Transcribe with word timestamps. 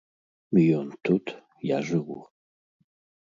Ён 0.77 0.87
тут, 1.09 1.25
я 1.75 1.81
жыву. 1.89 2.17